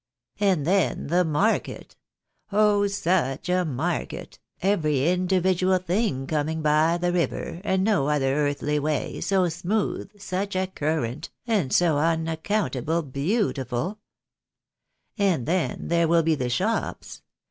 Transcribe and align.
And 0.39 0.65
then 0.65 1.09
the 1.09 1.23
market! 1.23 1.95
Oh, 2.51 2.87
such 2.87 3.49
a 3.49 3.63
market! 3.63 4.39
every 4.59 5.07
individual 5.09 5.77
thing 5.77 6.25
coming 6.25 6.63
by 6.63 6.97
the 6.97 7.11
river, 7.13 7.61
and 7.63 7.83
no 7.83 8.07
other 8.07 8.33
earthly 8.33 8.79
way, 8.79 9.21
so 9.21 9.47
smooth, 9.47 10.19
such 10.19 10.55
a 10.55 10.65
current, 10.65 11.29
and 11.45 11.71
so 11.71 11.99
unaccountable 11.99 13.03
beau 13.03 13.51
tiful 13.51 13.99
1 15.17 15.27
And 15.27 15.45
then 15.45 15.87
there 15.89 16.07
will 16.07 16.23
be 16.23 16.33
the 16.33 16.49
shops. 16.49 17.21